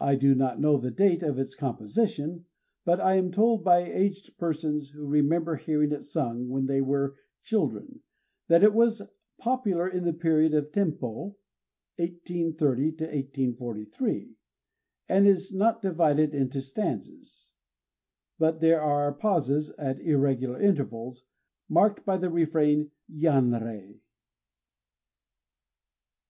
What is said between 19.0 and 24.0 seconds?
pauses at irregular intervals, marked by the refrain, _Yanrei!